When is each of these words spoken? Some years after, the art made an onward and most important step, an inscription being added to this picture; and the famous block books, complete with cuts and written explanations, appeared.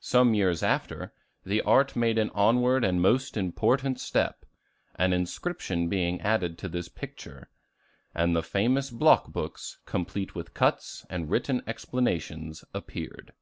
Some 0.00 0.32
years 0.32 0.62
after, 0.62 1.12
the 1.44 1.60
art 1.60 1.94
made 1.94 2.16
an 2.16 2.30
onward 2.30 2.86
and 2.86 3.02
most 3.02 3.36
important 3.36 4.00
step, 4.00 4.46
an 4.94 5.12
inscription 5.12 5.90
being 5.90 6.22
added 6.22 6.56
to 6.60 6.70
this 6.70 6.88
picture; 6.88 7.50
and 8.14 8.34
the 8.34 8.42
famous 8.42 8.88
block 8.88 9.28
books, 9.30 9.78
complete 9.84 10.34
with 10.34 10.54
cuts 10.54 11.04
and 11.10 11.28
written 11.28 11.60
explanations, 11.66 12.64
appeared. 12.72 13.34